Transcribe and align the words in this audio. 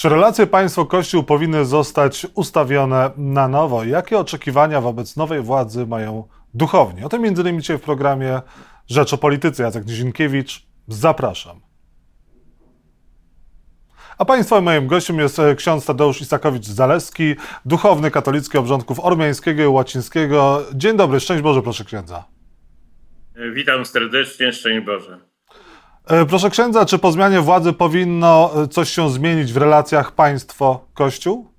Czy 0.00 0.08
relacje 0.08 0.46
państwo-kościół 0.46 1.22
powinny 1.22 1.64
zostać 1.64 2.26
ustawione 2.34 3.10
na 3.16 3.48
nowo? 3.48 3.84
Jakie 3.84 4.18
oczekiwania 4.18 4.80
wobec 4.80 5.16
nowej 5.16 5.40
władzy 5.40 5.86
mają 5.86 6.28
duchowni? 6.54 7.04
O 7.04 7.08
tym 7.08 7.26
innymi 7.26 7.60
dzisiaj 7.60 7.78
w 7.78 7.80
programie 7.80 8.40
Rzecz 8.88 9.12
o 9.12 9.18
Polityce. 9.18 9.62
Jacek 9.62 9.86
Nizinkiewicz, 9.86 10.66
zapraszam. 10.88 11.60
A 14.18 14.24
Państwa 14.24 14.60
moim 14.60 14.86
gościem 14.86 15.18
jest 15.18 15.38
e, 15.38 15.54
ksiądz 15.54 15.86
Tadeusz 15.86 16.20
Isakowicz-Zaleski, 16.20 17.36
duchowny 17.64 18.10
katolicki 18.10 18.58
obrządków 18.58 19.00
ormiańskiego 19.00 19.62
i 19.62 19.66
łacińskiego. 19.66 20.62
Dzień 20.74 20.96
dobry, 20.96 21.20
szczęść 21.20 21.42
Boże, 21.42 21.62
proszę 21.62 21.84
księdza. 21.84 22.24
Witam 23.54 23.86
serdecznie, 23.86 24.52
szczęść 24.52 24.86
Boże. 24.86 25.29
E, 26.06 26.26
proszę 26.26 26.50
księdza, 26.50 26.86
czy 26.86 26.98
po 26.98 27.12
zmianie 27.12 27.40
władzy 27.40 27.72
powinno 27.72 28.62
e, 28.62 28.68
coś 28.68 28.90
się 28.90 29.10
zmienić 29.10 29.52
w 29.52 29.56
relacjach 29.56 30.14
państwo-kościół? 30.14 31.50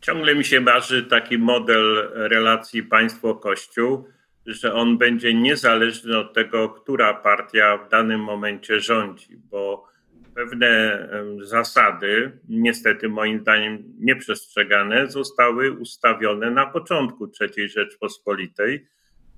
Ciągle 0.00 0.34
mi 0.34 0.44
się 0.44 0.60
marzy 0.60 1.04
taki 1.04 1.38
model 1.38 2.10
relacji 2.14 2.82
państwo-kościół, 2.82 4.04
że 4.46 4.74
on 4.74 4.98
będzie 4.98 5.34
niezależny 5.34 6.18
od 6.18 6.34
tego, 6.34 6.68
która 6.68 7.14
partia 7.14 7.76
w 7.76 7.88
danym 7.88 8.20
momencie 8.20 8.80
rządzi, 8.80 9.36
bo 9.50 9.90
pewne 10.34 11.08
zasady, 11.42 12.38
niestety 12.48 13.08
moim 13.08 13.40
zdaniem 13.40 13.84
nieprzestrzegane, 13.98 15.10
zostały 15.10 15.72
ustawione 15.72 16.50
na 16.50 16.66
początku 16.66 17.30
III 17.40 17.68
Rzeczpospolitej, 17.68 18.86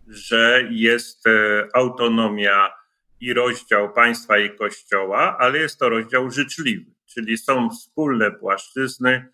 że 0.09 0.69
jest 0.71 1.27
e, 1.27 1.69
autonomia 1.75 2.73
i 3.21 3.33
rozdział 3.33 3.93
państwa 3.93 4.39
i 4.39 4.57
kościoła, 4.57 5.37
ale 5.39 5.59
jest 5.59 5.79
to 5.79 5.89
rozdział 5.89 6.31
życzliwy, 6.31 6.91
czyli 7.07 7.39
są 7.39 7.71
wspólne 7.71 8.31
płaszczyzny, 8.31 9.29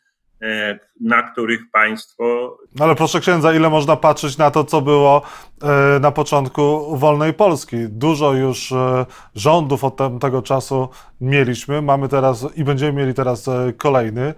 na 1.00 1.22
których 1.22 1.70
państwo. 1.70 2.56
No 2.76 2.84
ale 2.84 2.94
proszę 2.94 3.20
księdza, 3.20 3.54
ile 3.54 3.70
można 3.70 3.96
patrzeć 3.96 4.38
na 4.38 4.50
to, 4.50 4.64
co 4.64 4.80
było 4.80 5.22
e, 5.62 6.00
na 6.00 6.10
początku 6.10 6.96
wolnej 6.96 7.34
Polski? 7.34 7.76
Dużo 7.88 8.32
już 8.32 8.72
e, 8.72 9.06
rządów 9.34 9.84
od 9.84 9.96
tego 10.20 10.42
czasu 10.42 10.88
mieliśmy, 11.20 11.82
mamy 11.82 12.08
teraz 12.08 12.46
i 12.56 12.64
będziemy 12.64 12.92
mieli 12.92 13.14
teraz 13.14 13.46
kolejny. 13.76 14.34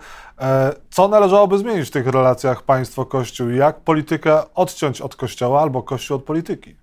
Co 0.90 1.08
należałoby 1.08 1.58
zmienić 1.58 1.88
w 1.88 1.90
tych 1.90 2.06
relacjach 2.06 2.62
państwo-kościół? 2.62 3.50
Jak 3.50 3.80
politykę 3.80 4.54
odciąć 4.54 5.00
od 5.00 5.16
kościoła 5.16 5.62
albo 5.62 5.82
kościół 5.82 6.16
od 6.16 6.24
polityki? 6.24 6.76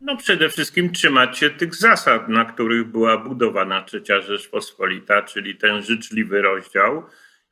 No 0.00 0.16
przede 0.16 0.48
wszystkim 0.48 0.92
trzymać 0.92 1.38
się 1.38 1.50
tych 1.50 1.74
zasad, 1.74 2.28
na 2.28 2.44
których 2.44 2.86
była 2.86 3.18
budowana 3.18 3.82
trzecia 3.82 4.20
Rzeczpospolita, 4.20 5.22
czyli 5.22 5.56
ten 5.56 5.82
życzliwy 5.82 6.42
rozdział 6.42 7.02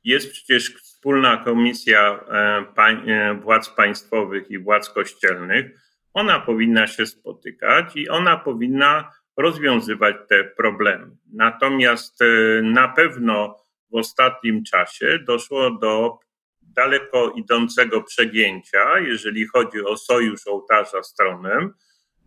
jest 0.04 0.32
przecież 0.32 0.74
wspólna 0.74 1.36
komisja 1.36 2.20
e, 2.28 2.82
e, 2.82 3.34
władz 3.34 3.70
państwowych 3.70 4.50
i 4.50 4.58
władz 4.58 4.90
kościelnych. 4.90 5.66
Ona 6.14 6.40
powinna 6.40 6.86
się 6.86 7.06
spotykać 7.06 7.96
i 7.96 8.08
ona 8.08 8.36
powinna 8.36 9.10
rozwiązywać 9.36 10.16
te 10.28 10.44
problemy. 10.44 11.16
Natomiast 11.32 12.22
e, 12.22 12.26
na 12.62 12.88
pewno 12.88 13.56
w 13.90 13.94
ostatnim 13.96 14.64
czasie 14.64 15.18
doszło 15.18 15.70
do 15.70 16.18
daleko 16.62 17.30
idącego 17.30 18.02
przegięcia, 18.02 18.98
jeżeli 18.98 19.46
chodzi 19.46 19.84
o 19.84 19.96
sojusz 19.96 20.46
ołtarza 20.46 21.02
stronem, 21.02 21.74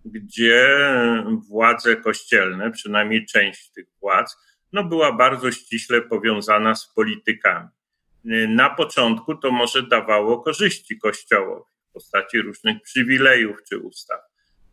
gdzie 0.06 0.78
władze 1.50 1.96
kościelne, 1.96 2.72
przynajmniej 2.72 3.26
część 3.26 3.72
tych 3.72 3.86
władz, 4.02 4.38
no 4.74 4.84
była 4.84 5.12
bardzo 5.12 5.52
ściśle 5.52 6.02
powiązana 6.02 6.76
z 6.76 6.94
politykami. 6.94 7.68
Na 8.48 8.70
początku 8.70 9.36
to 9.36 9.52
może 9.52 9.84
dawało 9.84 10.42
korzyści 10.42 11.00
Kościołowi 11.00 11.72
w 11.90 11.94
postaci 11.94 12.42
różnych 12.42 12.82
przywilejów 12.82 13.58
czy 13.70 13.80
ustaw, 13.80 14.20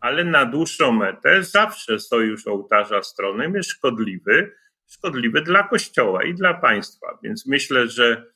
ale 0.01 0.25
na 0.25 0.47
dłuższą 0.47 0.93
metę 0.93 1.45
zawsze 1.45 1.99
sojusz 1.99 2.47
ołtarza 2.47 3.03
stronem 3.03 3.55
jest 3.55 3.71
szkodliwy, 3.71 4.53
szkodliwy 4.87 5.43
dla 5.43 5.63
Kościoła 5.63 6.25
i 6.25 6.35
dla 6.35 6.55
państwa. 6.55 7.19
Więc 7.23 7.47
myślę, 7.47 7.89
że 7.89 8.27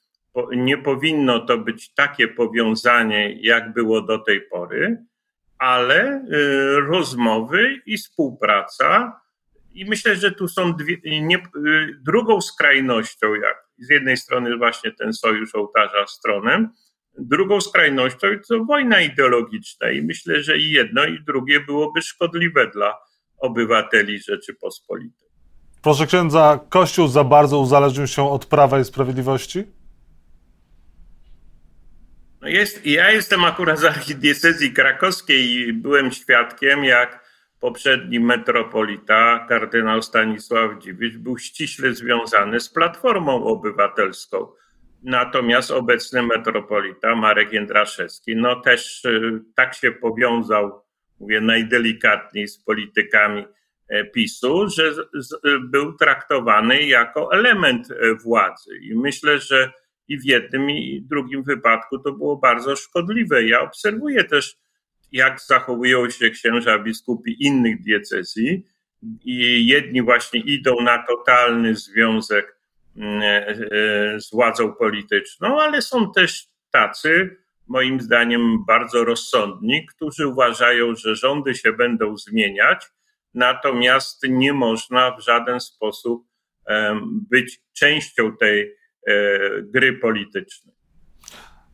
nie 0.50 0.78
powinno 0.78 1.40
to 1.40 1.58
być 1.58 1.94
takie 1.94 2.28
powiązanie, 2.28 3.38
jak 3.40 3.72
było 3.72 4.02
do 4.02 4.18
tej 4.18 4.40
pory, 4.40 5.04
ale 5.58 6.24
y, 6.32 6.80
rozmowy 6.80 7.82
i 7.86 7.96
współpraca 7.96 9.20
i 9.78 9.84
myślę, 9.84 10.16
że 10.16 10.32
tu 10.32 10.48
są 10.48 10.72
dwie, 10.72 10.96
nie, 11.04 11.42
drugą 12.00 12.40
skrajnością, 12.40 13.34
jak 13.34 13.56
z 13.78 13.90
jednej 13.90 14.16
strony 14.16 14.56
właśnie 14.56 14.92
ten 14.92 15.12
sojusz 15.12 15.54
ołtarza 15.54 16.06
z 16.06 16.20
tronem, 16.20 16.68
drugą 17.18 17.60
skrajnością 17.60 18.28
to 18.48 18.64
wojna 18.64 19.00
ideologiczna 19.00 19.90
i 19.90 20.02
myślę, 20.02 20.42
że 20.42 20.58
i 20.58 20.70
jedno 20.70 21.04
i 21.04 21.24
drugie 21.24 21.60
byłoby 21.60 22.02
szkodliwe 22.02 22.70
dla 22.74 22.94
obywateli 23.38 24.18
Rzeczypospolitej. 24.18 25.28
Proszę 25.82 26.06
księdza, 26.06 26.60
Kościół 26.68 27.08
za 27.08 27.24
bardzo 27.24 27.58
uzależnił 27.58 28.06
się 28.06 28.30
od 28.30 28.46
Prawa 28.46 28.80
i 28.80 28.84
Sprawiedliwości? 28.84 29.64
No 32.40 32.48
jest, 32.48 32.86
ja 32.86 33.10
jestem 33.10 33.44
akurat 33.44 33.78
z 33.78 33.84
archidiecezji 33.84 34.72
krakowskiej 34.72 35.50
i 35.50 35.72
byłem 35.72 36.12
świadkiem, 36.12 36.84
jak 36.84 37.27
poprzedni 37.60 38.20
metropolita, 38.20 39.46
kardynał 39.48 40.02
Stanisław 40.02 40.78
Dziwisz, 40.78 41.18
był 41.18 41.38
ściśle 41.38 41.94
związany 41.94 42.60
z 42.60 42.68
Platformą 42.68 43.44
Obywatelską. 43.44 44.46
Natomiast 45.02 45.70
obecny 45.70 46.22
metropolita 46.22 47.14
Marek 47.14 47.52
Jędraszewski, 47.52 48.36
no 48.36 48.60
też 48.60 49.04
y, 49.04 49.40
tak 49.54 49.74
się 49.74 49.92
powiązał, 49.92 50.82
mówię 51.20 51.40
najdelikatniej, 51.40 52.48
z 52.48 52.58
politykami 52.58 53.44
e, 53.88 54.04
PiSu, 54.04 54.68
że 54.68 54.92
był 55.60 55.92
traktowany 55.92 56.82
jako 56.82 57.32
element 57.32 57.90
e, 57.90 58.14
władzy. 58.14 58.78
I 58.82 58.94
myślę, 58.94 59.38
że 59.38 59.72
i 60.08 60.18
w 60.18 60.24
jednym, 60.24 60.70
i 60.70 61.00
w 61.00 61.08
drugim 61.08 61.42
wypadku 61.42 61.98
to 61.98 62.12
było 62.12 62.36
bardzo 62.36 62.76
szkodliwe. 62.76 63.44
Ja 63.44 63.60
obserwuję 63.60 64.24
też 64.24 64.56
jak 65.12 65.40
zachowują 65.40 66.10
się 66.10 66.30
księża 66.30 66.78
biskupi 66.78 67.36
innych 67.46 67.82
diecezji 67.82 68.66
i 69.24 69.66
jedni 69.66 70.02
właśnie 70.02 70.40
idą 70.40 70.80
na 70.80 71.02
totalny 71.02 71.74
związek 71.74 72.56
mm, 72.96 73.22
e, 73.22 74.20
z 74.20 74.30
władzą 74.30 74.72
polityczną, 74.72 75.60
ale 75.60 75.82
są 75.82 76.12
też 76.12 76.48
tacy, 76.70 77.36
moim 77.66 78.00
zdaniem 78.00 78.64
bardzo 78.66 79.04
rozsądni, 79.04 79.86
którzy 79.86 80.26
uważają, 80.26 80.94
że 80.96 81.16
rządy 81.16 81.54
się 81.54 81.72
będą 81.72 82.16
zmieniać, 82.16 82.86
natomiast 83.34 84.22
nie 84.28 84.52
można 84.52 85.16
w 85.16 85.20
żaden 85.20 85.60
sposób 85.60 86.28
być 87.30 87.60
częścią 87.72 88.36
tej 88.36 88.74
e, 89.06 89.62
gry 89.62 89.92
politycznej. 89.92 90.77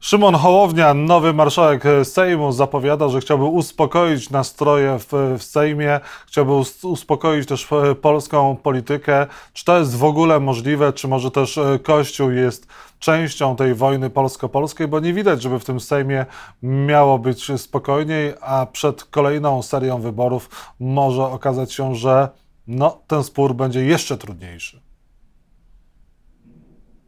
Szymon 0.05 0.35
Hołownia, 0.35 0.95
nowy 0.95 1.33
marszałek 1.33 1.85
Sejmu, 2.03 2.53
zapowiada, 2.53 3.09
że 3.09 3.21
chciałby 3.21 3.45
uspokoić 3.45 4.31
nastroje 4.31 4.99
w, 4.99 5.37
w 5.39 5.43
Sejmie, 5.43 6.01
chciałby 6.27 6.53
uspokoić 6.83 7.49
też 7.49 7.73
e, 7.73 7.95
polską 7.95 8.57
politykę. 8.57 9.27
Czy 9.53 9.65
to 9.65 9.79
jest 9.79 9.97
w 9.97 10.05
ogóle 10.05 10.41
możliwe, 10.41 10.93
czy 10.93 11.09
może 11.09 11.31
też 11.31 11.59
e, 11.59 11.79
Kościół 11.79 12.31
jest 12.31 12.67
częścią 12.99 13.57
tej 13.57 13.75
wojny 13.75 14.11
polsko-polskiej, 14.11 14.89
bo 14.89 15.01
nie 15.01 15.13
widać, 15.13 15.43
żeby 15.43 15.59
w 15.59 15.65
tym 15.65 15.81
Sejmie 15.81 16.27
miało 16.63 17.19
być 17.19 17.61
spokojniej, 17.61 18.35
a 18.41 18.67
przed 18.67 19.05
kolejną 19.05 19.63
serią 19.63 20.01
wyborów 20.01 20.73
może 20.81 21.23
okazać 21.23 21.73
się, 21.73 21.95
że 21.95 22.29
no, 22.67 22.99
ten 23.07 23.25
spór 23.25 23.55
będzie 23.55 23.85
jeszcze 23.85 24.19
trudniejszy. 24.19 24.81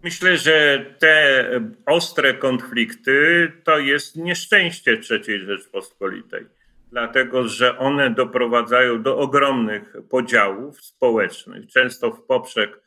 Myślę, 0.06 0.38
że 0.38 0.87
te 0.99 1.44
ostre 1.87 2.35
konflikty 2.35 3.53
to 3.64 3.79
jest 3.79 4.17
nieszczęście 4.17 5.00
III 5.11 5.41
Rzeczpospolitej, 5.41 6.47
dlatego 6.91 7.49
że 7.49 7.79
one 7.79 8.11
doprowadzają 8.11 9.03
do 9.03 9.19
ogromnych 9.19 9.97
podziałów 10.11 10.85
społecznych, 10.85 11.67
często 11.67 12.11
w 12.11 12.23
poprzek 12.23 12.81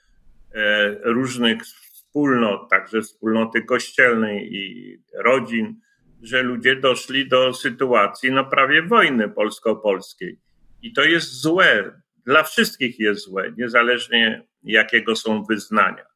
e, 0.54 0.96
różnych 1.04 1.64
wspólnot, 1.64 2.70
także 2.70 3.02
wspólnoty 3.02 3.64
kościelnej 3.64 4.56
i 4.56 4.98
rodzin, 5.14 5.80
że 6.22 6.44
ludzie 6.44 6.76
doszli 6.76 7.28
do 7.28 7.54
sytuacji 7.54 8.32
no 8.32 8.46
prawie 8.46 8.82
wojny 8.82 9.30
polsko-polskiej. 9.30 10.40
I 10.82 10.94
to 10.94 11.04
jest 11.04 11.42
złe, 11.42 12.02
dla 12.26 12.44
wszystkich 12.44 13.00
jest 13.00 13.22
złe, 13.22 13.52
niezależnie 13.58 14.44
jakiego 14.64 15.16
są 15.16 15.44
wyznania. 15.44 16.09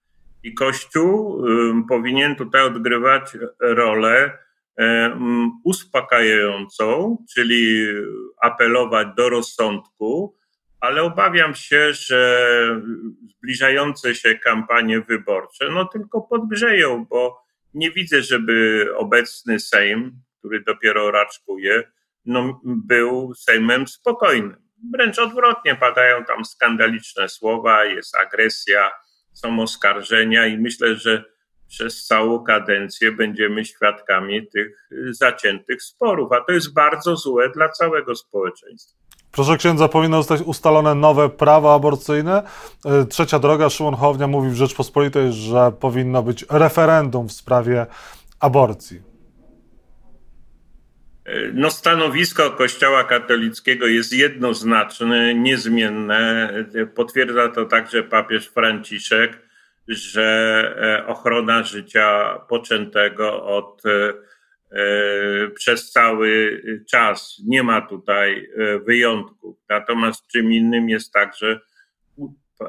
I 0.44 0.54
Kościół 0.54 1.44
powinien 1.90 2.36
tutaj 2.36 2.62
odgrywać 2.62 3.38
rolę 3.60 4.38
uspokajającą, 5.64 7.18
czyli 7.36 7.88
apelować 8.42 9.08
do 9.18 9.30
rozsądku, 9.30 10.38
ale 10.80 11.04
obawiam 11.04 11.56
się, 11.56 11.94
że 11.94 12.48
zbliżające 13.38 14.16
się 14.16 14.36
kampanie 14.36 15.02
wyborcze 15.02 15.70
no 15.72 15.86
tylko 15.86 16.22
podgrzeją, 16.22 17.06
bo 17.06 17.44
nie 17.74 17.92
widzę, 17.92 18.22
żeby 18.22 18.88
obecny 18.96 19.60
Sejm, 19.60 20.12
który 20.40 20.64
dopiero 20.64 21.12
raczkuje, 21.12 21.84
no, 22.26 22.62
był 22.64 23.34
Sejmem 23.36 23.88
spokojnym. 23.88 24.64
Wręcz 24.94 25.20
odwrotnie, 25.20 25.76
padają 25.76 26.26
tam 26.26 26.46
skandaliczne 26.46 27.30
słowa, 27.30 27.86
jest 27.86 28.16
agresja, 28.16 28.92
są 29.34 29.62
oskarżenia 29.62 30.48
i 30.48 30.58
myślę, 30.58 30.96
że 30.96 31.24
przez 31.68 32.06
całą 32.06 32.44
kadencję 32.44 33.12
będziemy 33.12 33.66
świadkami 33.66 34.48
tych 34.48 34.90
zaciętych 35.10 35.84
sporów, 35.84 36.32
a 36.32 36.42
to 36.42 36.52
jest 36.52 36.74
bardzo 36.74 37.16
złe 37.16 37.50
dla 37.50 37.70
całego 37.70 38.16
społeczeństwa. 38.16 39.04
Proszę 39.32 39.58
księdza, 39.58 39.88
powinno 39.88 40.18
zostać 40.18 40.42
ustalone 40.42 40.96
nowe 40.96 41.30
prawo 41.30 41.74
aborcyjne. 41.74 42.44
E, 42.86 43.06
trzecia 43.06 43.40
droga, 43.40 43.70
Szymon 43.70 43.96
Hołownia 43.96 44.28
mówi 44.28 44.50
w 44.50 44.56
Rzeczpospolitej, 44.56 45.34
że 45.34 45.72
powinno 45.80 46.24
być 46.24 46.46
referendum 46.50 47.30
w 47.30 47.32
sprawie 47.32 47.86
aborcji. 48.40 49.13
E, 51.44 51.52
no, 51.54 51.72
stanowisko 51.72 52.52
Kościoła 52.52 53.04
katolickiego 53.04 53.88
jest 53.88 54.14
jednoznaczne, 54.14 55.34
niezmienne. 55.34 56.50
E, 56.76 56.86
potwierdza 56.86 57.50
to 57.50 57.66
także 57.66 58.04
papież 58.04 58.48
Franciszek, 58.48 59.40
że 59.88 61.04
ochrona 61.08 61.64
życia 61.64 62.40
poczętego 62.50 63.46
od 63.46 63.84
E, 64.74 65.50
przez 65.50 65.92
cały 65.92 66.62
czas. 66.92 67.42
Nie 67.48 67.64
ma 67.64 67.82
tutaj 67.82 68.50
e, 68.58 68.80
wyjątków. 68.80 69.58
Natomiast 69.70 70.28
czym 70.28 70.54
innym 70.54 70.90
jest 70.90 71.14
także 71.14 71.60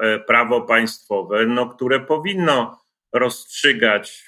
e, 0.01 0.19
prawo 0.19 0.61
państwowe, 0.61 1.45
no, 1.45 1.69
które 1.69 1.99
powinno 1.99 2.81
rozstrzygać 3.13 4.25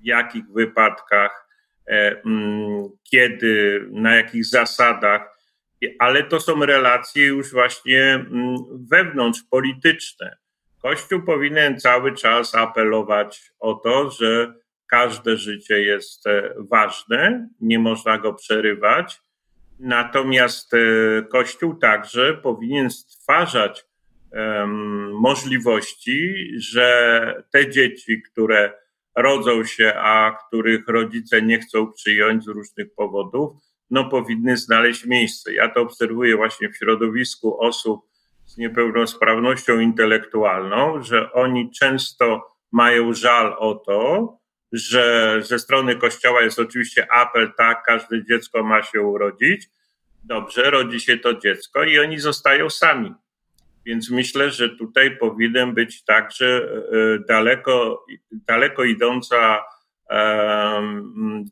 w 0.00 0.04
jakich 0.04 0.44
wypadkach, 0.52 1.48
kiedy, 3.10 3.86
na 3.90 4.16
jakich 4.16 4.46
zasadach, 4.46 5.40
ale 5.98 6.22
to 6.22 6.40
są 6.40 6.66
relacje 6.66 7.26
już 7.26 7.52
właśnie 7.52 8.02
mm, 8.02 8.56
wewnątrz 8.90 9.42
polityczne. 9.50 10.36
Kościół 10.82 11.22
powinien 11.22 11.80
cały 11.80 12.14
czas 12.14 12.54
apelować 12.54 13.52
o 13.58 13.74
to, 13.74 14.10
że 14.10 14.54
każde 14.90 15.36
życie 15.36 15.82
jest 15.82 16.26
e, 16.26 16.54
ważne, 16.70 17.48
nie 17.60 17.78
można 17.78 18.18
go 18.18 18.34
przerywać. 18.34 19.20
Natomiast 19.78 20.74
e, 20.74 20.78
Kościół 21.22 21.74
także 21.74 22.34
powinien 22.34 22.90
stwarzać 22.90 23.90
możliwości, 25.12 26.34
że 26.58 27.42
te 27.52 27.70
dzieci, 27.70 28.22
które 28.22 28.72
rodzą 29.16 29.64
się, 29.64 29.92
a 29.96 30.36
których 30.46 30.88
rodzice 30.88 31.42
nie 31.42 31.58
chcą 31.58 31.92
przyjąć 31.92 32.44
z 32.44 32.48
różnych 32.48 32.94
powodów, 32.94 33.52
no 33.90 34.04
powinny 34.04 34.56
znaleźć 34.56 35.04
miejsce. 35.06 35.54
Ja 35.54 35.68
to 35.68 35.80
obserwuję 35.80 36.36
właśnie 36.36 36.68
w 36.68 36.76
środowisku 36.76 37.60
osób 37.60 38.00
z 38.46 38.56
niepełnosprawnością 38.56 39.80
intelektualną, 39.80 41.02
że 41.02 41.32
oni 41.32 41.70
często 41.70 42.48
mają 42.72 43.14
żal 43.14 43.56
o 43.58 43.74
to, 43.74 44.28
że 44.72 45.36
ze 45.42 45.58
strony 45.58 45.96
Kościoła 45.96 46.42
jest 46.42 46.58
oczywiście 46.58 47.12
apel, 47.12 47.52
tak, 47.56 47.82
każde 47.86 48.24
dziecko 48.24 48.62
ma 48.62 48.82
się 48.82 49.02
urodzić. 49.02 49.68
Dobrze, 50.24 50.70
rodzi 50.70 51.00
się 51.00 51.18
to 51.18 51.34
dziecko 51.34 51.84
i 51.84 51.98
oni 51.98 52.18
zostają 52.18 52.70
sami. 52.70 53.14
Więc 53.90 54.10
myślę, 54.10 54.50
że 54.50 54.68
tutaj 54.68 55.16
powinien 55.16 55.74
być 55.74 56.04
także 56.04 56.46
e, 56.46 57.18
daleko, 57.28 58.04
daleko 58.32 58.84
idąca 58.84 59.64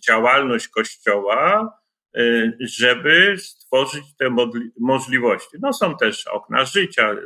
działalność 0.08 0.68
Kościoła, 0.68 1.72
e, 2.16 2.20
żeby 2.60 3.34
stworzyć 3.38 4.04
te 4.18 4.30
możliwości. 4.80 5.56
No 5.60 5.72
są 5.72 5.96
też 5.96 6.26
okna 6.26 6.64
życia, 6.64 7.16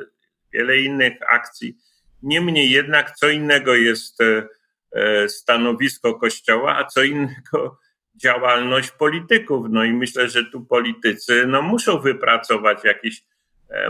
wiele 0.52 0.80
innych 0.80 1.12
akcji. 1.30 1.76
Niemniej 2.22 2.70
jednak, 2.70 3.10
co 3.10 3.28
innego 3.28 3.74
jest 3.74 4.18
e, 4.20 5.28
stanowisko 5.28 6.14
Kościoła, 6.14 6.78
a 6.78 6.84
co 6.84 7.02
innego 7.02 7.78
działalność 8.22 8.90
polityków. 8.90 9.66
No 9.70 9.84
i 9.84 9.92
myślę, 9.92 10.28
że 10.28 10.44
tu 10.44 10.64
politycy 10.64 11.46
no, 11.46 11.62
muszą 11.62 12.00
wypracować 12.00 12.84
jakieś 12.84 13.31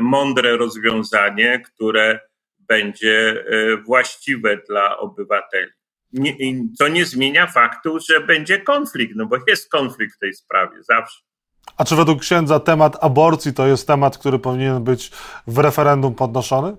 mądre 0.01 0.57
rozwiązanie, 0.57 1.61
które 1.61 2.21
będzie 2.59 3.45
e, 3.47 3.77
właściwe 3.77 4.59
dla 4.69 4.99
obywateli. 4.99 5.73
Co 6.79 6.89
nie 6.89 7.05
zmienia 7.05 7.47
faktu, 7.47 7.99
że 8.11 8.21
będzie 8.21 8.61
konflikt, 8.61 9.17
no 9.17 9.27
bo 9.27 9.37
jest 9.49 9.71
konflikt 9.71 10.17
w 10.17 10.19
tej 10.19 10.35
sprawie 10.35 10.83
zawsze. 10.83 11.21
A 11.77 11.85
czy 11.85 11.97
według 11.97 12.21
księdza 12.21 12.61
temat 12.61 12.97
aborcji 13.01 13.55
to 13.55 13.67
jest 13.67 13.87
temat, 13.87 14.19
który 14.19 14.39
powinien 14.39 14.85
być 14.85 15.11
w 15.47 15.59
referendum 15.59 16.15
podnoszony? 16.15 16.77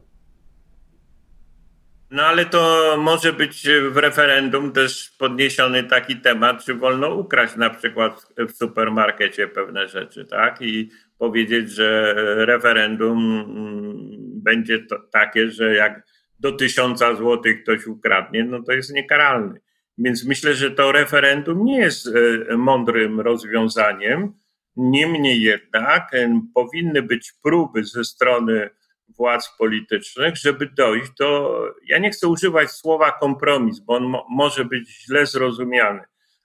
No 2.11 2.23
ale 2.23 2.45
to 2.45 2.95
może 2.97 3.33
być 3.33 3.67
w 3.91 3.97
referendum 3.97 4.71
też 4.71 5.15
podniesiony 5.19 5.83
taki 5.83 6.15
temat, 6.15 6.65
czy 6.65 6.73
wolno 6.73 7.09
ukraść 7.09 7.55
na 7.55 7.69
przykład 7.69 8.27
w 8.37 8.51
supermarkecie 8.57 9.47
pewne 9.47 9.89
rzeczy, 9.89 10.25
tak? 10.25 10.61
I 10.61 10.89
powiedzieć, 11.23 11.71
że 11.71 12.13
referendum 12.45 13.17
mm, 13.17 14.41
będzie 14.43 14.79
to 14.79 14.99
takie, 15.11 15.51
że 15.51 15.75
jak 15.75 16.03
do 16.39 16.51
tysiąca 16.51 17.15
złotych 17.15 17.63
ktoś 17.63 17.87
ukradnie, 17.87 18.43
no 18.43 18.63
to 18.63 18.71
jest 18.71 18.93
niekaralny. 18.93 19.59
Więc 19.97 20.25
myślę, 20.25 20.53
że 20.53 20.71
to 20.71 20.91
referendum 20.91 21.65
nie 21.65 21.79
jest 21.79 22.07
e, 22.07 22.57
mądrym 22.57 23.21
rozwiązaniem. 23.21 24.33
Niemniej 24.75 25.41
jednak 25.41 26.13
e, 26.13 26.41
powinny 26.53 27.01
być 27.01 27.33
próby 27.43 27.83
ze 27.83 28.03
strony 28.03 28.69
władz 29.17 29.57
politycznych, 29.57 30.37
żeby 30.37 30.69
dojść 30.77 31.11
do, 31.19 31.59
ja 31.87 31.97
nie 31.97 32.11
chcę 32.11 32.27
używać 32.27 32.71
słowa 32.71 33.11
kompromis, 33.11 33.79
bo 33.79 33.95
on 33.95 34.03
mo, 34.03 34.25
może 34.29 34.65
być 34.65 34.89
źle 35.05 35.25
zrozumiany, 35.25 36.01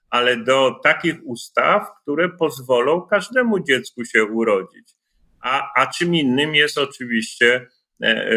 ale 0.09 0.37
do 0.37 0.79
takich 0.83 1.15
ustaw, 1.23 1.87
które 2.01 2.29
pozwolą 2.29 3.01
każdemu 3.01 3.59
dziecku 3.59 4.05
się 4.05 4.23
urodzić. 4.23 4.93
A, 5.41 5.81
a 5.81 5.87
czym 5.87 6.15
innym 6.15 6.55
jest 6.55 6.77
oczywiście 6.77 7.67
e, 8.03 8.07
e, 8.07 8.35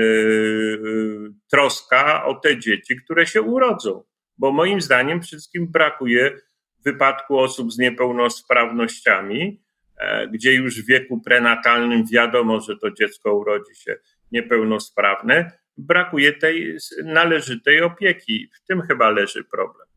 troska 1.51 2.25
o 2.25 2.35
te 2.35 2.59
dzieci, 2.59 2.97
które 2.97 3.27
się 3.27 3.43
urodzą. 3.43 4.05
Bo 4.39 4.53
moim 4.53 4.81
zdaniem 4.81 5.23
wszystkim 5.23 5.73
brakuje 5.73 6.37
w 6.81 6.85
wypadku 6.85 7.39
osób 7.39 7.73
z 7.73 7.79
niepełnosprawnościami, 7.79 9.63
e, 9.97 10.29
gdzie 10.29 10.55
już 10.55 10.83
w 10.83 10.87
wieku 10.87 11.21
prenatalnym 11.21 12.05
wiadomo, 12.13 12.61
że 12.61 12.77
to 12.77 12.91
dziecko 12.91 13.35
urodzi 13.35 13.75
się 13.75 13.97
niepełnosprawne, 14.33 15.53
brakuje 15.77 16.33
tej 16.33 16.77
należytej 17.05 17.83
opieki. 17.83 18.51
W 18.55 18.67
tym 18.67 18.83
chyba 18.83 19.11
leży 19.11 19.45
problem. 19.45 19.92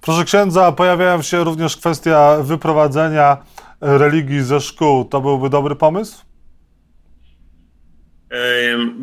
Proszę 0.00 0.24
księdza, 0.24 0.72
pojawiają 0.72 1.22
się 1.22 1.44
również 1.44 1.76
kwestia 1.76 2.36
wyprowadzenia 2.42 3.36
religii 3.80 4.42
ze 4.42 4.60
szkół. 4.60 5.04
To 5.04 5.20
byłby 5.20 5.50
dobry 5.50 5.76
pomysł? 5.76 6.24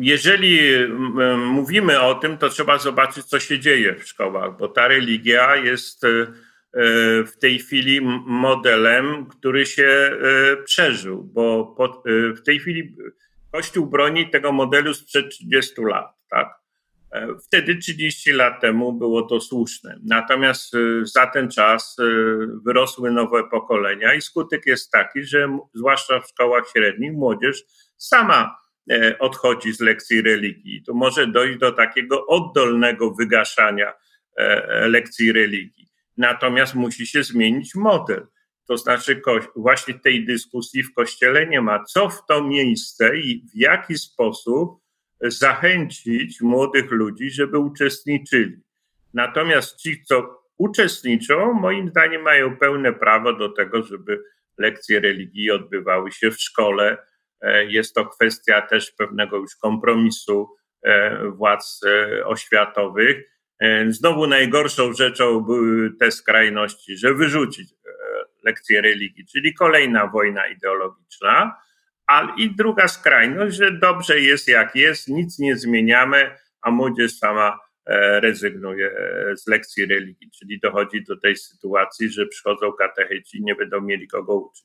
Jeżeli 0.00 0.60
mówimy 1.36 2.00
o 2.00 2.14
tym, 2.14 2.38
to 2.38 2.48
trzeba 2.48 2.78
zobaczyć, 2.78 3.24
co 3.24 3.40
się 3.40 3.58
dzieje 3.58 3.94
w 3.94 4.08
szkołach, 4.08 4.58
bo 4.58 4.68
ta 4.68 4.88
religia 4.88 5.56
jest 5.56 6.04
e, 6.04 6.08
w 7.24 7.32
tej 7.40 7.58
chwili 7.58 8.00
modelem, 8.26 9.26
który 9.26 9.66
się 9.66 9.84
e, 9.84 10.56
przeżył, 10.64 11.24
bo 11.24 11.76
e, 12.06 12.34
w 12.34 12.42
tej 12.42 12.58
chwili 12.58 12.96
Kościół 13.54 13.86
broni 13.86 14.30
tego 14.30 14.52
modelu 14.52 14.94
sprzed 14.94 15.30
30 15.30 15.74
lat, 15.82 16.16
wtedy 17.46 17.76
30 17.76 18.32
lat 18.32 18.60
temu 18.60 18.92
było 18.92 19.22
to 19.22 19.40
słuszne. 19.40 19.98
Natomiast 20.04 20.74
e, 20.74 20.78
za 21.02 21.26
ten 21.26 21.50
czas 21.50 21.96
e, 21.98 22.04
wyrosły 22.64 23.10
nowe 23.10 23.44
pokolenia 23.50 24.14
i 24.14 24.20
skutek 24.20 24.66
jest 24.66 24.90
taki, 24.90 25.24
że 25.24 25.58
zwłaszcza 25.74 26.20
w 26.20 26.28
szkołach 26.28 26.64
średnich 26.72 27.12
młodzież 27.12 27.64
sama 27.96 28.64
odchodzi 29.18 29.72
z 29.72 29.80
lekcji 29.80 30.22
religii. 30.22 30.82
To 30.82 30.94
może 30.94 31.26
dojść 31.26 31.58
do 31.58 31.72
takiego 31.72 32.26
oddolnego 32.26 33.10
wygaszania 33.10 33.92
lekcji 34.86 35.32
religii. 35.32 35.88
Natomiast 36.16 36.74
musi 36.74 37.06
się 37.06 37.22
zmienić 37.22 37.74
model. 37.74 38.26
To 38.66 38.76
znaczy, 38.76 39.22
właśnie 39.56 39.94
tej 39.94 40.26
dyskusji 40.26 40.82
w 40.82 40.94
kościele 40.94 41.46
nie 41.46 41.60
ma. 41.60 41.84
Co 41.84 42.08
w 42.08 42.26
to 42.26 42.44
miejsce 42.44 43.16
i 43.18 43.46
w 43.54 43.56
jaki 43.56 43.98
sposób 43.98 44.83
zachęcić 45.20 46.40
młodych 46.40 46.90
ludzi, 46.90 47.30
żeby 47.30 47.58
uczestniczyli. 47.58 48.56
Natomiast 49.14 49.76
ci, 49.80 50.04
co 50.04 50.44
uczestniczą, 50.58 51.52
moim 51.52 51.88
zdaniem 51.88 52.22
mają 52.22 52.56
pełne 52.56 52.92
prawo 52.92 53.32
do 53.32 53.48
tego, 53.48 53.82
żeby 53.82 54.22
lekcje 54.58 55.00
religii 55.00 55.50
odbywały 55.50 56.12
się 56.12 56.30
w 56.30 56.40
szkole 56.40 56.96
jest 57.68 57.94
to 57.94 58.06
kwestia 58.06 58.62
też 58.62 58.90
pewnego 58.90 59.36
już 59.36 59.56
kompromisu 59.56 60.48
władz 61.28 61.80
oświatowych. 62.24 63.30
Znowu 63.88 64.26
najgorszą 64.26 64.92
rzeczą 64.92 65.40
były 65.40 65.90
te 66.00 66.10
skrajności, 66.10 66.96
że 66.96 67.14
wyrzucić 67.14 67.74
lekcję 68.42 68.80
religii, 68.80 69.26
czyli 69.26 69.54
kolejna 69.54 70.06
wojna 70.06 70.46
ideologiczna. 70.46 71.56
A 72.06 72.34
i 72.36 72.54
druga 72.54 72.88
skrajność, 72.88 73.56
że 73.56 73.72
dobrze 73.72 74.20
jest 74.20 74.48
jak 74.48 74.76
jest, 74.76 75.08
nic 75.08 75.38
nie 75.38 75.56
zmieniamy, 75.56 76.36
a 76.62 76.70
młodzież 76.70 77.18
sama 77.18 77.58
e, 77.86 78.20
rezygnuje 78.20 78.90
e, 78.90 79.36
z 79.36 79.46
lekcji 79.46 79.86
religii, 79.86 80.30
czyli 80.30 80.60
dochodzi 80.60 81.04
do 81.04 81.16
tej 81.20 81.36
sytuacji, 81.36 82.10
że 82.10 82.26
przychodzą 82.26 82.72
katecheci 82.72 83.38
i 83.38 83.42
nie 83.42 83.54
będą 83.54 83.80
mieli 83.80 84.08
kogo 84.08 84.34
uczyć. 84.34 84.64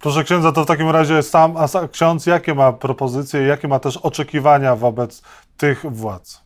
Proszę 0.00 0.24
księdza, 0.24 0.52
to 0.52 0.64
w 0.64 0.66
takim 0.66 0.90
razie 0.90 1.22
sam 1.22 1.54
a 1.56 1.88
ksiądz 1.88 2.26
jakie 2.26 2.54
ma 2.54 2.72
propozycje, 2.72 3.42
jakie 3.42 3.68
ma 3.68 3.78
też 3.78 3.96
oczekiwania 3.96 4.76
wobec 4.76 5.22
tych 5.56 5.86
władz? 5.86 6.44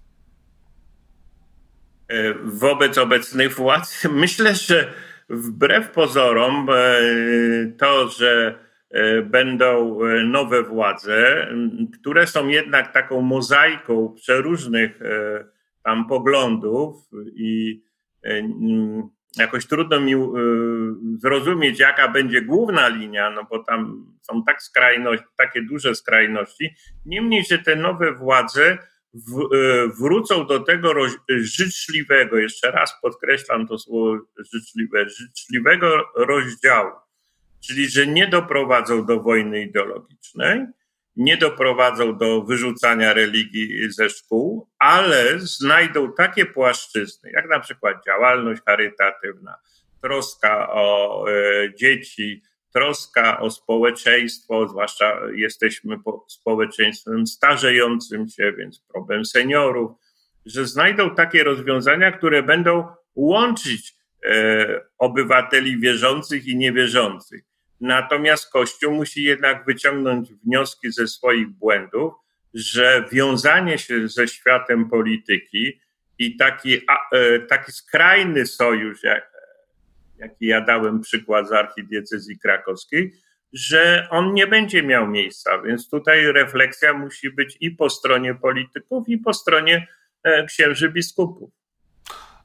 E, 2.09 2.35
wobec 2.45 2.99
obecnych 2.99 3.55
władz? 3.55 4.05
Myślę, 4.11 4.55
że 4.55 4.93
wbrew 5.29 5.91
pozorom 5.91 6.67
to, 7.79 8.09
że 8.09 8.59
będą 9.25 9.99
e, 10.05 10.25
nowe 10.25 10.63
władze, 10.63 11.49
które 12.01 12.27
są 12.27 12.49
jednak 12.49 12.93
taką 12.93 13.21
mozaiką 13.21 14.15
przeróżnych 14.17 15.03
e, 15.03 15.45
tam 15.85 16.09
poglądów 16.09 16.97
i 17.35 17.83
jakoś 19.37 19.67
trudno 19.67 20.01
mi 20.01 20.15
zrozumieć, 21.19 21.81
jaka 21.81 22.09
będzie 22.09 22.43
główna 22.43 22.89
linia, 22.89 23.31
no 23.31 23.45
bo 23.51 23.65
tam 23.65 24.07
są 24.21 24.45
tak 24.45 24.63
skrajności, 24.63 25.27
takie 25.37 25.63
duże 25.63 25.95
skrajności. 25.95 26.75
Niemniej, 27.07 27.45
że 27.45 27.59
te 27.59 27.77
nowe 27.77 28.13
władze 28.13 28.79
wrócą 30.01 30.47
do 30.47 30.61
tego 30.61 30.95
życzliwego, 31.29 32.37
jeszcze 32.37 32.71
raz 32.71 33.01
podkreślam 33.03 33.67
to 33.67 33.79
słowo 33.79 34.19
życzliwe, 34.53 35.09
życzliwego 35.09 36.05
rozdziału 36.17 36.91
czyli 37.67 37.89
że 37.89 38.07
nie 38.07 38.27
doprowadzą 38.27 39.07
do 39.07 39.21
wojny 39.21 39.63
ideologicznej, 39.63 40.67
nie 41.17 41.37
doprowadzą 41.37 42.19
do 42.19 42.43
wyrzucania 42.43 43.13
religii 43.13 43.93
ze 43.93 44.11
szkół, 44.11 44.69
ale 44.79 45.39
znajdą 45.39 46.13
takie 46.13 46.47
płaszczyzny, 46.47 47.31
jak 47.31 47.49
na 47.49 47.61
przykład 47.61 48.05
działalność 48.07 48.63
charytatywna, 48.67 49.55
troska 50.03 50.73
o 50.73 51.25
e, 51.31 51.75
dzieci, 51.75 52.43
troska 52.73 53.41
o 53.41 53.51
społeczeństwo, 53.51 54.69
zwłaszcza 54.69 55.21
jesteśmy 55.35 55.97
społeczeństwem 56.29 57.27
starzejącym 57.27 58.29
się, 58.29 58.53
więc 58.53 58.81
problem 58.93 59.25
seniorów, 59.25 59.93
że 60.47 60.67
znajdą 60.67 61.15
takie 61.15 61.45
rozwiązania, 61.45 62.13
które 62.13 62.43
będą 62.43 62.89
łączyć 63.15 63.95
e, 64.25 64.81
obywateli 64.99 65.81
wierzących 65.81 66.47
i 66.47 66.57
niewierzących. 66.57 67.52
Natomiast 67.83 68.53
Kościół 68.53 68.95
musi 68.95 69.23
jednak 69.23 69.65
wyciągnąć 69.65 70.33
wnioski 70.33 70.93
ze 70.93 71.07
swoich 71.07 71.49
błędów, 71.49 72.15
że 72.55 73.05
wiązanie 73.13 73.79
się 73.79 74.09
ze 74.09 74.29
światem 74.29 74.91
polityki 74.91 75.81
i 76.19 76.37
taki, 76.37 76.81
e, 77.13 77.39
taki 77.41 77.73
skrajny 77.73 78.47
sojusz, 78.47 79.03
jak, 79.03 79.33
jaki 80.19 80.47
ja 80.47 80.61
dałem 80.61 81.01
przykład 81.01 81.49
z 81.49 81.53
archidiecezji 81.53 82.39
krakowskiej, 82.39 83.13
że 83.53 84.09
on 84.11 84.35
nie 84.35 84.47
będzie 84.47 84.83
miał 84.83 85.09
miejsca. 85.09 85.63
Więc 85.63 85.91
tutaj 85.91 86.33
refleksja 86.33 86.95
musi 86.95 87.31
być 87.31 87.57
i 87.61 87.71
po 87.71 87.91
stronie 87.91 88.35
polityków, 88.35 89.09
i 89.09 89.19
po 89.19 89.35
stronie 89.35 89.87
e, 90.23 90.47
księży 90.47 90.89
biskupów. 90.89 91.62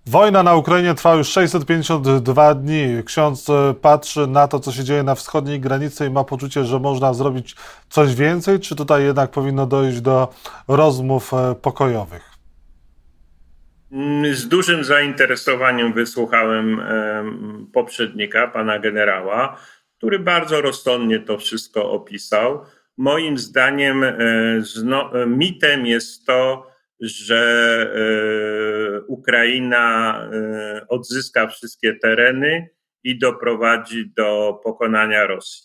Wojna 0.10 0.44
na 0.44 0.56
Ukrainie 0.56 0.94
trwa 0.94 1.16
już 1.16 1.28
652 1.28 2.56
dni. 2.56 3.04
Ksiądz 3.06 3.50
e, 3.50 3.74
patrzy 3.82 4.28
na 4.28 4.48
to, 4.48 4.60
co 4.60 4.72
się 4.72 4.84
dzieje 4.84 5.04
na 5.04 5.16
wschodniej 5.16 5.60
granicy 5.60 6.06
i 6.06 6.10
ma 6.10 6.24
poczucie, 6.24 6.66
że 6.66 6.80
można 6.80 7.14
zrobić 7.14 7.56
coś 7.90 8.16
więcej, 8.16 8.60
czy 8.60 8.76
tutaj 8.76 9.04
jednak 9.04 9.32
powinno 9.32 9.66
dojść 9.66 10.02
do 10.02 10.34
rozmów 10.68 11.34
e, 11.34 11.56
pokojowych? 11.56 12.32
Z 14.32 14.48
dużym 14.48 14.84
zainteresowaniem 14.84 15.94
wysłuchałem 15.94 16.82
poprzednika, 17.74 18.48
pana 18.48 18.80
generała, 18.80 19.58
który 19.98 20.20
bardzo 20.20 20.62
rozsądnie 20.62 21.20
to 21.20 21.38
wszystko 21.38 21.92
opisał. 21.92 22.62
Moim 22.98 23.38
zdaniem 23.38 24.04
e, 24.04 24.16
mitem 25.28 25.86
jest 25.86 26.26
to, 26.26 26.67
że 27.00 27.94
e, 27.96 29.02
Ukraina 29.02 30.20
e, 30.34 30.88
odzyska 30.88 31.48
wszystkie 31.48 31.94
tereny 31.94 32.70
i 33.04 33.20
doprowadzi 33.20 34.12
do 34.16 34.60
pokonania 34.64 35.28
Rosji. 35.28 35.64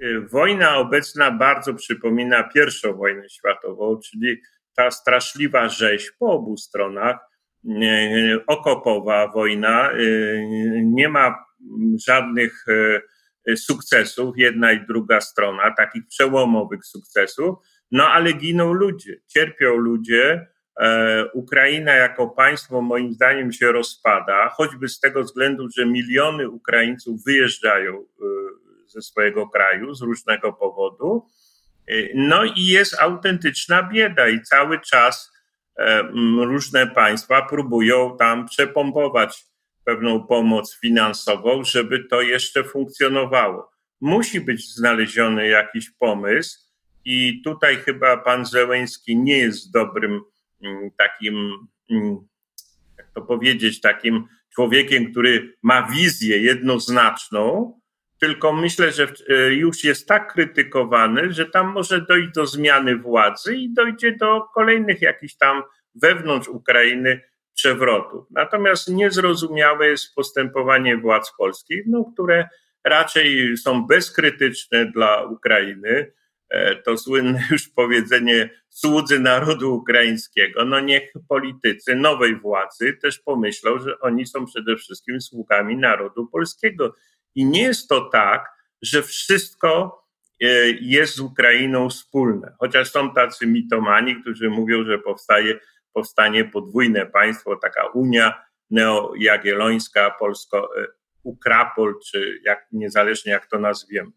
E, 0.00 0.20
wojna 0.20 0.76
obecna 0.76 1.30
bardzo 1.30 1.74
przypomina 1.74 2.42
pierwszą 2.42 2.96
wojnę 2.96 3.28
światową, 3.28 4.00
czyli 4.10 4.40
ta 4.76 4.90
straszliwa 4.90 5.68
rzeź 5.68 6.10
po 6.10 6.32
obu 6.32 6.56
stronach, 6.56 7.16
okopowa 8.46 9.28
wojna, 9.28 9.90
nie 10.82 11.08
ma 11.08 11.44
żadnych 12.06 12.66
sukcesów, 13.56 14.38
jedna 14.38 14.72
i 14.72 14.86
druga 14.86 15.20
strona, 15.20 15.74
takich 15.76 16.06
przełomowych 16.06 16.84
sukcesów, 16.84 17.56
no 17.90 18.08
ale 18.08 18.32
giną 18.32 18.72
ludzie, 18.72 19.16
cierpią 19.26 19.76
ludzie, 19.76 20.46
Ukraina 21.32 21.94
jako 21.94 22.28
państwo 22.28 22.82
moim 22.82 23.12
zdaniem 23.12 23.52
się 23.52 23.72
rozpada, 23.72 24.48
choćby 24.48 24.88
z 24.88 25.00
tego 25.00 25.22
względu, 25.22 25.68
że 25.76 25.86
miliony 25.86 26.48
Ukraińców 26.48 27.24
wyjeżdżają 27.24 27.94
e, 27.94 28.04
ze 28.86 29.02
swojego 29.02 29.48
kraju 29.48 29.94
z 29.94 30.02
różnego 30.02 30.52
powodu. 30.52 31.26
E, 31.88 31.94
no 32.14 32.44
i 32.44 32.64
jest 32.64 33.00
autentyczna 33.00 33.82
bieda 33.82 34.28
i 34.28 34.42
cały 34.42 34.80
czas 34.80 35.36
różne 36.36 36.86
państwa 36.86 37.42
próbują 37.42 38.16
tam 38.18 38.46
przepompować 38.46 39.44
pewną 39.84 40.26
pomoc 40.26 40.78
finansową, 40.80 41.64
żeby 41.64 42.04
to 42.04 42.22
jeszcze 42.22 42.64
funkcjonowało. 42.64 43.70
Musi 44.00 44.40
być 44.40 44.74
znaleziony 44.74 45.48
jakiś 45.48 45.90
pomysł 45.90 46.58
i 47.04 47.42
tutaj 47.44 47.76
chyba 47.76 48.16
pan 48.16 48.44
Zełęński 48.44 49.16
nie 49.16 49.38
jest 49.38 49.72
dobrym 49.72 50.20
takim, 50.98 51.66
mm, 51.90 52.16
jak 52.98 53.10
to 53.14 53.22
powiedzieć, 53.22 53.80
takim 53.80 54.24
człowiekiem, 54.54 55.10
który 55.10 55.56
ma 55.62 55.88
wizję 55.88 56.38
jednoznaczną, 56.38 57.72
tylko 58.20 58.52
myślę, 58.52 58.92
że 58.92 59.12
e, 59.28 59.54
już 59.54 59.84
jest 59.84 60.08
tak 60.08 60.32
krytykowany, 60.32 61.32
że 61.32 61.46
tam 61.46 61.72
może 61.72 62.00
dojść 62.00 62.28
do 62.34 62.46
zmiany 62.46 62.96
władzy 62.96 63.56
i 63.56 63.74
dojdzie 63.74 64.16
do 64.16 64.40
kolejnych 64.54 65.02
jakichś 65.02 65.34
tam 65.34 65.62
wewnątrz 65.94 66.48
Ukrainy 66.48 67.20
przewrotów. 67.54 68.26
Natomiast 68.30 68.88
niezrozumiałe 68.88 69.88
jest 69.88 70.14
postępowanie 70.14 70.96
władz 70.96 71.32
polskich, 71.38 71.82
no, 71.86 72.04
które 72.12 72.48
raczej 72.84 73.56
są 73.56 73.86
bezkrytyczne 73.86 74.86
dla 74.86 75.22
Ukrainy. 75.22 76.12
E, 76.50 76.76
to 76.76 76.98
słynne 76.98 77.40
już 77.50 77.68
powiedzenie 77.68 78.50
słudzy 78.68 79.20
narodu 79.20 79.74
ukraińskiego. 79.74 80.64
No 80.64 80.80
niech 80.80 81.12
politycy 81.28 81.94
nowej 81.94 82.36
władzy 82.36 82.92
też 83.02 83.18
pomyślą, 83.18 83.78
że 83.78 84.00
oni 84.00 84.26
są 84.26 84.46
przede 84.46 84.76
wszystkim 84.76 85.20
sługami 85.20 85.76
narodu 85.76 86.26
polskiego. 86.26 86.94
I 87.34 87.44
nie 87.44 87.62
jest 87.62 87.88
to 87.88 88.00
tak, 88.00 88.48
że 88.82 89.02
wszystko 89.02 90.02
e, 90.42 90.46
jest 90.80 91.14
z 91.14 91.20
Ukrainą 91.20 91.88
wspólne. 91.88 92.54
Chociaż 92.58 92.90
są 92.90 93.14
tacy 93.14 93.46
mitomani, 93.46 94.20
którzy 94.22 94.50
mówią, 94.50 94.84
że 94.84 94.98
powstaje, 94.98 95.58
powstanie 95.92 96.44
podwójne 96.44 97.06
państwo, 97.06 97.56
taka 97.56 97.86
Unia 97.86 98.46
Neojagiellońska, 98.70 100.10
Polsko-Ukrapol, 100.18 101.90
e, 101.90 101.94
czy 102.10 102.40
jak, 102.44 102.66
niezależnie 102.72 103.32
jak 103.32 103.46
to 103.46 103.58
nazwiemy. 103.58 104.10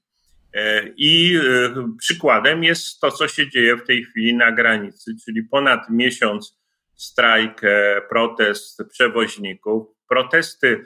E, 0.53 0.87
I 0.97 1.35
e, 1.35 1.95
przykładem 1.97 2.63
jest 2.63 2.99
to, 2.99 3.11
co 3.11 3.27
się 3.27 3.49
dzieje 3.49 3.77
w 3.77 3.85
tej 3.87 4.03
chwili 4.03 4.35
na 4.35 4.51
granicy, 4.51 5.11
czyli 5.25 5.43
ponad 5.43 5.89
miesiąc 5.89 6.59
strajk, 6.95 7.63
e, 7.63 8.01
protest 8.09 8.83
przewoźników, 8.89 9.87
protesty 10.09 10.85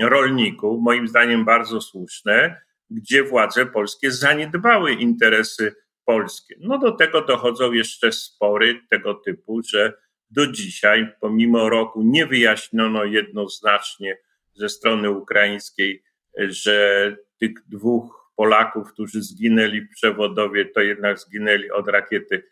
rolników, 0.00 0.82
moim 0.82 1.08
zdaniem 1.08 1.44
bardzo 1.44 1.80
słuszne, 1.80 2.60
gdzie 2.90 3.24
władze 3.24 3.66
polskie 3.66 4.10
zaniedbały 4.10 4.92
interesy 4.92 5.74
polskie. 6.04 6.54
No 6.60 6.78
do 6.78 6.92
tego 6.92 7.24
dochodzą 7.24 7.72
jeszcze 7.72 8.12
spory 8.12 8.80
tego 8.90 9.14
typu, 9.14 9.60
że 9.68 9.92
do 10.30 10.46
dzisiaj, 10.46 11.12
pomimo 11.20 11.68
roku, 11.68 12.02
nie 12.02 12.26
wyjaśniono 12.26 13.04
jednoznacznie 13.04 14.18
ze 14.54 14.68
strony 14.68 15.10
ukraińskiej, 15.10 16.02
że 16.38 17.16
tych 17.38 17.52
dwóch 17.68 18.21
Polaków, 18.36 18.92
którzy 18.92 19.22
zginęli 19.22 19.88
przewodowie, 19.88 20.64
to 20.64 20.80
jednak 20.80 21.18
zginęli 21.18 21.70
od 21.70 21.88
rakiety 21.88 22.42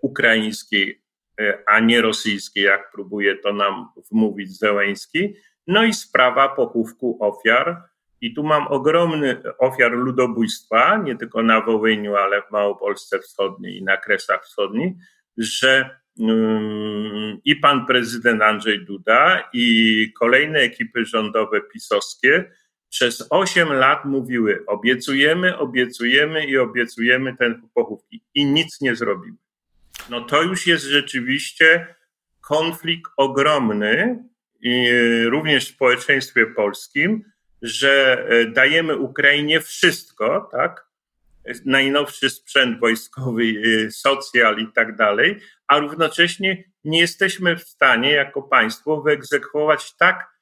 ukraińskiej, 0.00 1.02
a 1.66 1.80
nie 1.80 2.02
rosyjskiej, 2.02 2.64
jak 2.64 2.90
próbuje 2.92 3.36
to 3.36 3.52
nam 3.52 3.88
wmówić 4.10 4.58
Zełęński. 4.58 5.34
No 5.66 5.84
i 5.84 5.94
sprawa 5.94 6.48
pochówku 6.48 7.18
ofiar. 7.20 7.82
I 8.20 8.34
tu 8.34 8.42
mam 8.42 8.66
ogromny 8.68 9.42
ofiar 9.58 9.92
ludobójstwa, 9.92 10.96
nie 10.96 11.16
tylko 11.16 11.42
na 11.42 11.60
Wołyniu, 11.60 12.16
ale 12.16 12.42
w 12.42 12.50
Małopolsce 12.50 13.18
Wschodniej 13.18 13.78
i 13.78 13.84
na 13.84 13.96
Kresach 13.96 14.44
Wschodnich, 14.44 14.92
że 15.36 15.90
mm, 16.20 17.38
i 17.44 17.56
pan 17.56 17.86
prezydent 17.86 18.42
Andrzej 18.42 18.84
Duda, 18.84 19.48
i 19.52 20.12
kolejne 20.18 20.58
ekipy 20.58 21.04
rządowe 21.04 21.60
pisowskie 21.60 22.50
przez 22.96 23.26
8 23.30 23.72
lat 23.72 24.04
mówiły: 24.04 24.64
obiecujemy, 24.66 25.58
obiecujemy 25.58 26.46
i 26.46 26.58
obiecujemy 26.58 27.36
ten 27.36 27.62
pochówki, 27.74 28.20
i 28.34 28.46
nic 28.46 28.80
nie 28.80 28.96
zrobiły. 28.96 29.36
No 30.10 30.20
to 30.20 30.42
już 30.42 30.66
jest 30.66 30.84
rzeczywiście 30.84 31.94
konflikt 32.40 33.12
ogromny, 33.16 34.24
i 34.60 34.88
również 35.24 35.64
w 35.64 35.74
społeczeństwie 35.74 36.46
polskim, 36.46 37.24
że 37.62 38.26
e, 38.28 38.46
dajemy 38.46 38.96
Ukrainie 38.96 39.60
wszystko, 39.60 40.48
tak? 40.52 40.86
Najnowszy 41.64 42.30
sprzęt 42.30 42.80
wojskowy, 42.80 43.42
e, 43.86 43.90
socjal 43.90 44.58
i 44.58 44.72
tak 44.74 44.96
dalej, 44.96 45.40
a 45.66 45.78
równocześnie 45.78 46.64
nie 46.84 47.00
jesteśmy 47.00 47.56
w 47.56 47.62
stanie 47.62 48.12
jako 48.12 48.42
państwo 48.42 49.02
wyegzekwować 49.02 49.96
tak 49.96 50.16
e, 50.16 50.35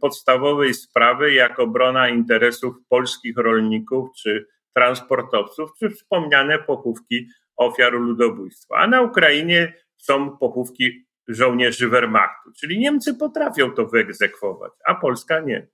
podstawowej 0.00 0.74
sprawy 0.74 1.32
jak 1.32 1.60
obrona 1.60 2.08
interesów 2.08 2.74
polskich 2.88 3.36
rolników 3.36 4.08
czy 4.16 4.46
transportowców, 4.74 5.70
czy 5.78 5.90
wspomniane 5.90 6.58
pochówki 6.58 7.28
ofiar 7.56 7.92
ludobójstwa. 7.92 8.76
A 8.76 8.86
na 8.86 9.02
Ukrainie 9.02 9.72
są 9.96 10.36
pochówki 10.36 11.06
żołnierzy 11.28 11.88
Wehrmachtu, 11.88 12.50
czyli 12.60 12.78
Niemcy 12.78 13.14
potrafią 13.14 13.70
to 13.70 13.86
wyegzekwować, 13.86 14.72
a 14.86 14.94
Polska 14.94 15.40
nie. 15.40 15.66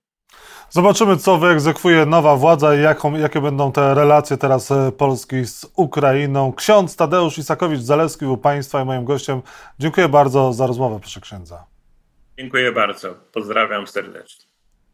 Zobaczymy, 0.69 1.17
co 1.17 1.37
wyegzekwuje 1.37 2.05
nowa 2.05 2.35
władza 2.35 2.75
i 2.75 2.81
jaką, 2.81 3.17
jakie 3.17 3.41
będą 3.41 3.71
te 3.71 3.93
relacje 3.93 4.37
teraz 4.37 4.71
e, 4.71 4.91
Polski 4.91 5.45
z 5.45 5.65
Ukrainą. 5.75 6.53
Ksiądz 6.53 6.95
Tadeusz 6.95 7.37
Isakowicz-Zalewski 7.37 8.19
był 8.19 8.37
Państwa 8.37 8.81
i 8.81 8.85
moim 8.85 9.05
gościem. 9.05 9.41
Dziękuję 9.79 10.09
bardzo 10.09 10.53
za 10.53 10.67
rozmowę, 10.67 10.99
proszę 10.99 11.21
księdza. 11.21 11.70
Dziękuję 12.41 12.71
bardzo. 12.71 13.15
Pozdrawiam 13.31 13.87
serdecznie. 13.87 14.50